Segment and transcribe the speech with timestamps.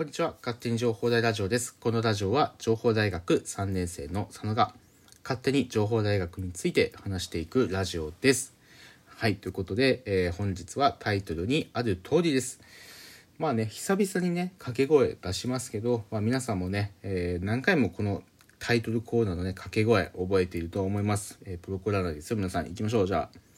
[0.00, 0.34] こんにちは。
[0.40, 1.74] 勝手に情報大ラジオです。
[1.74, 4.72] このラジオは情報大学3年生の佐野が
[5.22, 8.54] 勝手に情報大学について話していくラジオです。
[9.04, 9.36] はい。
[9.36, 12.60] ということで、えー本日はタイトルにある通りです。
[13.36, 18.22] まあね、久々にね、掛け声出しますけど、まあ皆さんもね、えー何回もこの
[18.58, 21.38] タイトルコーナーのね、掛け声覚えていると思います。
[21.44, 22.38] えープロコラーナですよ。
[22.38, 23.06] 皆さん行きましょう。
[23.06, 23.49] じゃあ。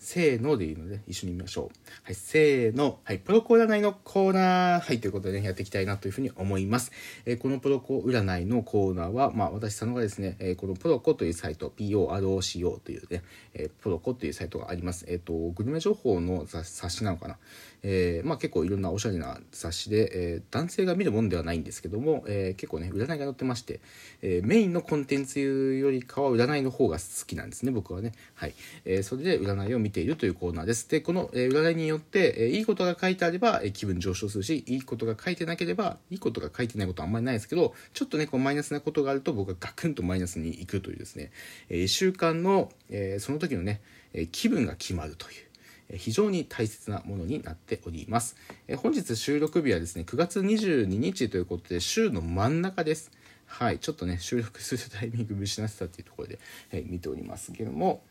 [0.00, 1.78] せーのでいいので、一緒に見ましょう。
[2.04, 3.00] はい、せーの。
[3.04, 4.80] はい、プロコ占いのコーナー。
[4.80, 6.90] はい、ということでね、やっていきたいなというふうに思います。
[7.26, 13.22] えーこのプロコ占いのコーナーは、まあ、私、佐野がですね、えーこのプロコというサイト、POROCO というね、
[13.52, 15.04] えープロコというサイトがあります。
[15.06, 17.36] えっ、と、グルメ情報の雑冊子なのかな。
[17.82, 23.80] えーまあ結構いろんなおしゃれな雑誌で、えー男性が見るもんではないんですけども、えー結構ね占いが載ってまして、
[24.22, 28.12] えーメインのコンテンツよりかは占いの方が好きなんですね僕はね。
[28.34, 28.54] はい、
[28.84, 30.88] えーそれで占いを見ているというコーナーです。
[30.88, 41.30] でこの、えー占いによって、えーいいことが書いてあれば、えー気分上昇するしいいことが書いてなければいいことが書いてないことはあんまりないですけどちょっとねこうマイナスなことがあると僕はガクンとマイナスにいくというですね、
[41.68, 43.80] え1週間の、えーその時のね、
[44.12, 45.49] えー気分が決まるという。
[45.96, 48.36] 非常に大切なものになっております。
[48.68, 53.10] え本日収録日はですね、9月22日ということで、週の真ん中です。
[53.46, 56.38] はい、ちょっとね、収録するタイミング失ってたっていうところで、
[56.70, 58.02] えー見ておりますけども、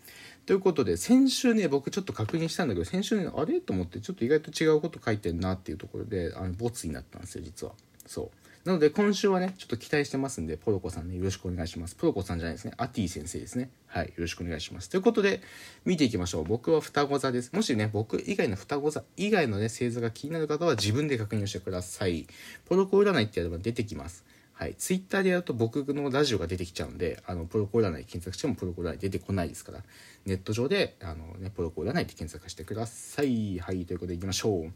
[0.46, 3.62] ということで、先週ね、僕ちょっと確認したんだけど、先週ね、あれ？
[3.62, 7.74] と思って、ちょっと意外と違うこと書いてんなっていうところで、あの、ボツになったんですよ、実は。
[8.06, 8.32] そう。
[8.66, 11.96] なので今週はね、ちょっと期待してますんで、ポロコさんね、よろしくお願いします。
[11.96, 13.70] ポロコさんじゃないですね、アティ先生ですね。
[13.88, 14.90] はい、よろしくお願いします。
[14.90, 15.42] ということで、
[15.86, 16.44] 見ていきましょう。
[16.44, 17.54] 僕は双子座です。
[17.54, 22.28] もしね、僕以外の双子座以外のね、星座が気になる方は自分で確認をしてください。
[22.66, 24.26] ポロコ占いってやれば出てきます。
[24.60, 29.84] はい、ツイッターでやると僕のラジオが出てきちゃうんで、あの、プロコ占い検索してもプロコ占い出てこないですから、
[30.26, 33.60] ネット上で、あのね、プロコ占いって検索してください。
[33.60, 34.74] はい、ということでいきましょう。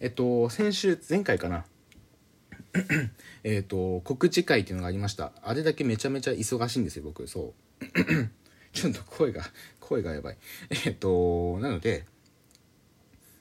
[0.00, 1.66] えっと、先週、前回かな、
[3.44, 7.84] えっと告知会っていうのがありましたあれだけめちゃめちゃ忙しいんですよ僕そう
[8.72, 9.42] ちょっと声が
[9.80, 10.38] 声がやばい
[10.86, 12.04] えっとなので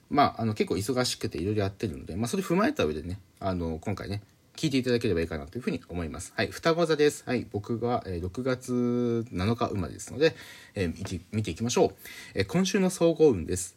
[0.10, 4.22] まああの結構忙しくていろいろやってるので、まあ、それ踏まえた上でねあの今回ね
[4.56, 6.32] 聞いていただければいいかなというふうに思います。
[6.36, 7.24] はい、双子座です。
[7.26, 10.36] はい、僕が、えー6月7日生まれですので、
[10.76, 11.96] えー見て見ていきましょう、
[12.36, 13.76] えー今週の総合運です。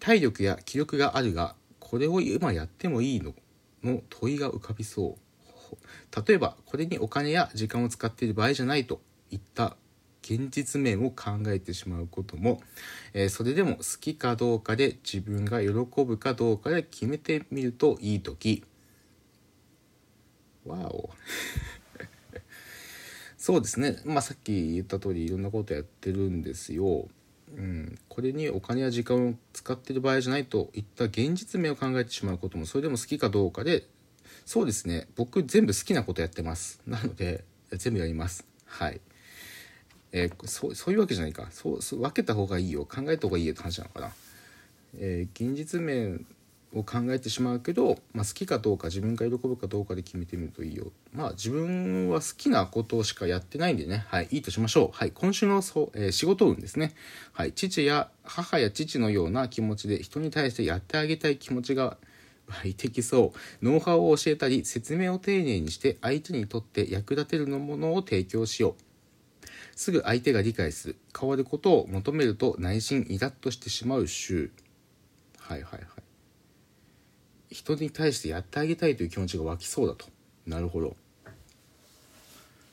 [0.00, 3.34] 体力や気力があるが、これを今やってもいいの
[3.82, 6.26] の問いが浮かびそう。
[6.26, 9.00] 例えばこれにお金や時間を使っている場合じゃないと
[9.30, 9.76] いった
[10.22, 12.60] 現実面を考えてしまうことも、
[13.14, 15.70] えーそれでも好きかどうかで自分が喜
[16.04, 18.64] ぶかどうかで決めてみるといい時。
[20.66, 21.10] わお。
[23.38, 23.96] そうですね。
[24.04, 27.08] まあさっき言った通りいろんなことやってるんですよ。
[27.56, 33.84] うん、これにお金や時間を使ってる場合じゃないといった現実面を考えてしまうこともそれでも好きかどうかで
[34.48, 35.08] そうですね。
[35.14, 36.80] 僕全部好きなことやってます。
[36.88, 38.46] なので全部やります。
[38.64, 39.00] はい。
[40.10, 41.50] えーそうそういうわけじゃないか。
[41.50, 42.86] そうそう分けた方がいいよ。
[42.86, 44.12] 考えた方がいいよって話なのかな、
[44.98, 46.26] えー現実面
[46.74, 50.92] を考えてしまうけど、まあ、好きかどうか自分が喜ぶかどうかで決めてみるといいよ。
[51.12, 54.04] まあ自分は好きなことしかやってないんでね。
[54.08, 54.96] はいいいとしましょう。
[54.96, 56.94] はい今週のそ、えー仕事運ですね。
[57.32, 61.96] はい父や母や父のような気持ちで人に対してやってあげたい気持ちが
[62.48, 63.64] 湧いてきそう。
[63.64, 69.46] ノウハウを教えたり説明を丁寧にして相手にとって役立てるのものを提供しよう。
[69.74, 70.96] すぐ相手が理解する。
[71.18, 74.50] 変わることを求めると内心イラッとしてしまう週。
[75.38, 76.07] はいはいはい。
[77.50, 80.06] 人に対してやってあげたいという気持ちが湧きそうだと。
[80.46, 80.96] なるほど。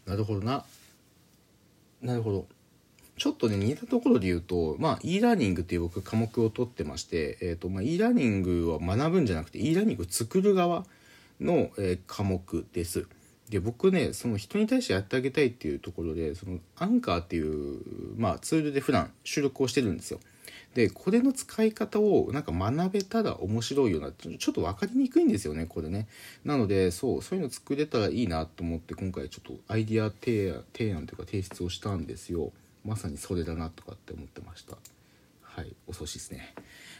[0.06, 0.63] なるほどな。
[2.02, 2.47] なるほど。
[3.18, 10.85] ちょっとね似たところで言うとまあ e ラーニングっていう僕科目を取ってまして、えーとまあ、e ラーニングは学ぶんじゃなくて e ラーニングを作る側
[11.40, 13.08] の、えー科目です。
[13.50, 17.79] で僕ねその人に対してやってあげたいっていうところでそのアンカーっていう、
[18.17, 20.19] まあ、ツールで普段収録をしてるんですよ。
[20.73, 26.07] でこれの使い方をなんか学べたら面白いようなちょっと分かりにくいんですよねこれね。
[26.44, 32.52] なのでそうそういうの作れたらいいなと思って今回ちょっとアイディア提案提案というか提出をしたんですよ。
[32.84, 34.78] まさにそれだなとかって思ってました。
[35.55, 36.53] はい遅しですね。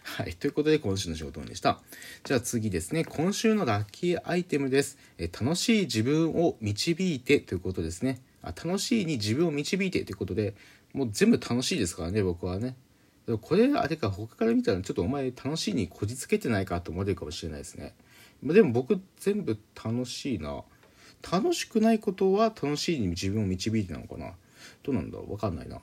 [0.06, 1.81] はいということで今週の仕事でした。
[2.24, 3.04] じゃあ次ですね。
[3.04, 4.98] 今週のラッキーアイテムです。
[5.18, 8.22] え楽しい自分を導いてということですね。
[8.42, 10.56] あ楽しいに自分を導いてということで
[10.94, 12.78] もう全部楽しいですからね僕はね。
[13.25, 17.94] でもこれあれか他から見たらちょっとお前楽しいにこじつけてないかと思われるかもしれないですね。
[18.42, 20.63] でも僕全部楽しいな。
[21.30, 24.31] 楽しくないことは楽しいに自分を導いてなのかな。
[24.81, 25.28] どうなんだろう。
[25.31, 25.81] 分かんないな。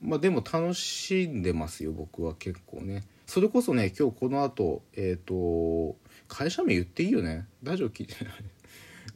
[0.00, 3.04] まあでも楽しんでますよ僕は結構ね。
[3.26, 5.96] それこそね今日この後えっ、と
[6.28, 7.46] 会社名言っていいよね。
[7.62, 8.24] ラジオ聞いて。
[8.24, 8.34] な い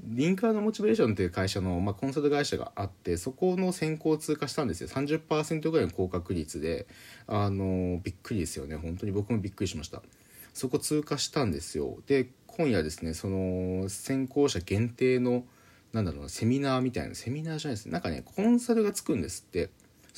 [0.03, 4.89] リンカーのモチベーションっていう会社の、まあ、コンサル会社があってそこの選考を通過したんですよ。
[4.89, 6.87] 30%ぐらいの合格率で。
[7.27, 8.77] あのびっくりですよね。
[8.77, 9.13] 本当に。
[9.13, 10.03] 僕もびっくりしました。
[10.53, 11.99] そこ通過したんですよ。
[12.07, 15.45] で今夜ですねその選考者限定の
[15.93, 17.15] なんだろうなセミナーみたいな。
[17.15, 17.89] セミナーじゃないです。
[17.89, 19.71] なんかねコンサルがつくんですって。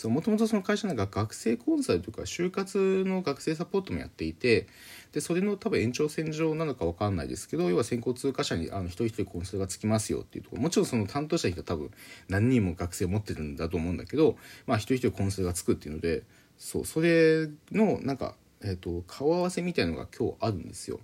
[0.07, 4.67] もともとその会社なんか学生コンサルとか就活の学生サポートもやっていて
[5.13, 11.91] でそれの多分延長線上なのか分かんないですけど要は先行通過者にあの一人一人コンサルがつきますよっていうところもちろんその担当者の人は多分
[12.29, 14.37] 何人も学生持ってるんだと思うんだけど
[14.67, 16.23] まあ一人一人コンサルがつくっていうので
[16.59, 21.01] そうそれのなんか、えーと、顔合わせみたいのが今日あるんですよ。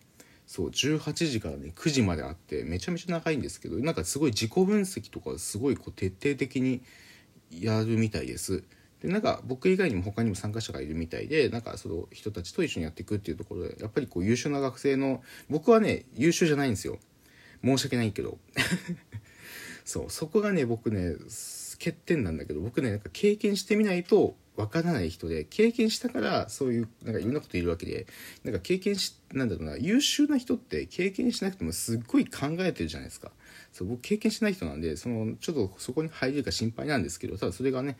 [0.46, 6.80] そう18時からね9時まであってめちゃめちゃ長いんですけどなんかすごい自己分析とかすごいこう徹底的に
[7.50, 8.62] やるみたいです。
[9.02, 16.98] でなんか僕以外にも他にも参加者がいるみたいでなんかその人たちと一緒にやっていくっていうところでやっぱりこう優秀な学生の僕はね優秀じゃないんですよ。
[17.64, 18.38] 申し訳ないけど。
[19.84, 21.14] そうそこがね僕ね
[21.78, 28.06] 欠点なんだけど僕ねなんか経験してみないとわからない人で経験したからそういうなんかいろんなこと言えるわけで。
[28.42, 33.30] なんか経験しなんだろうな優秀な人って経験しなくてもすっごい考えてるじゃないですか。
[33.72, 37.98] そう僕経験しない人なんでそのちょっとそこに入れるか心配なんですけどただそれがね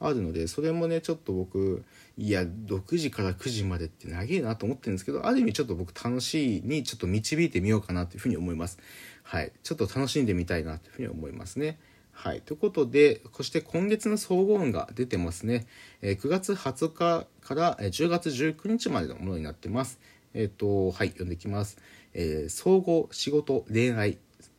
[0.00, 1.84] あるのでそれもねちょっと僕
[2.18, 8.78] いや6時から9時までって長えなと思ってるんですけどある意味ちょっと僕楽しいにちょっと導いてみようかなというふうに思います。
[9.22, 9.52] はい。
[9.62, 11.78] ちょっと楽しんでみたいなというふうに思いますね。
[12.22, 12.42] はい。
[12.42, 15.66] ということで、そして今月の総合運が出てますね。
[16.02, 19.98] えー、9月20日から10月19日までのものになってます。
[20.34, 21.78] えっ、ー、と、はい、読んでいきます。
[22.12, 24.18] えー、総合、仕事、恋愛、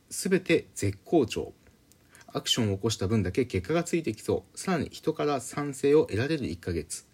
[0.10, 1.54] すべて絶好調。
[2.34, 4.58] アクションを起こした分だけ結果がついてきそう。
[4.58, 7.06] さらに人から賛成を得られる1ヶ月。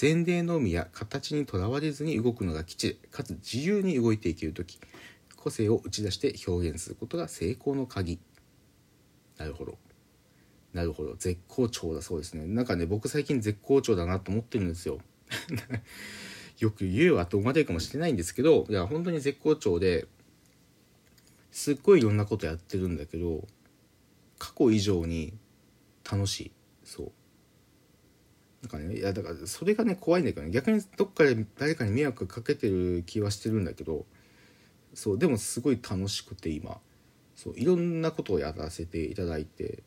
[0.00, 4.80] 前例のみや形にとらわれずに動くのが基地かつ自由に動いていける時
[5.36, 8.18] 個性を打ち出して表現することが成功の鍵
[9.38, 9.78] なるほど
[10.74, 11.14] なるほど。
[11.14, 12.46] 絶好調だそうですね。
[12.46, 14.98] なんかね僕最近絶好調だなと思ってるんですよ。
[16.58, 20.06] よく言うはと思われるかもしれないんですけどいや本当に絶好調で
[21.50, 23.46] すっごいいろんなことやってるんだけど
[24.38, 25.32] 過去以上に
[26.10, 26.52] 楽しい。
[26.82, 27.12] そう。
[28.62, 30.50] なんかねいやだからそれがね怖いんだけどね。
[30.50, 34.06] 逆にどっかで誰かに迷惑かけてる気はしてるんだけど
[34.92, 36.80] そうでもすごい楽しくて今。
[37.36, 39.84] そういろんなことをやらせていただいて。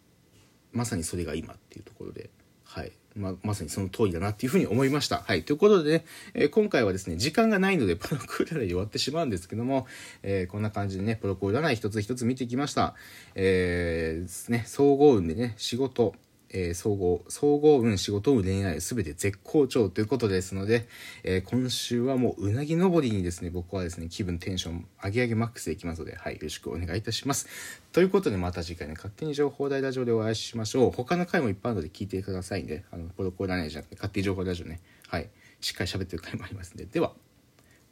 [0.71, 2.29] まさにそれが今っていうところで
[2.63, 5.23] はいままさにその通りだなっていうふうに思いました。
[5.25, 5.43] はい。
[5.43, 9.87] ということでね、えー、今回はですね、時間がないのでプロコーラーで終わってしまうんですけども、
[10.23, 12.95] えー、こんな感じでね、プロコール占い一つ一つ見てきました。
[13.35, 16.13] えー、ですね、総合運でね、仕事、
[16.49, 20.87] えー、総合、総合運、仕事運、恋愛、すべて絶好調ということですので、
[21.23, 27.47] えー、今週はもううなぎ登りにですね、僕はですね、気分、テンション、上げ上げマックスでいきますので、はい、よろしくお願いいたします。
[27.91, 30.91] ということで、また次回ね、勝手に情報大ラジオでお会いしましょう。
[30.91, 32.85] 他の回もいっぱいあるので聞いてくださいね。
[32.91, 35.29] あの、プロコーダーじゃなくて、勝手に情報ラジオね、はい、
[35.61, 37.13] しっかり喋ってる回もありますので、では、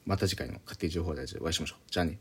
[0.06, 1.92] また次回の勝手に情報大ラジオでお会いしましょう。
[1.92, 2.20] じゃあね。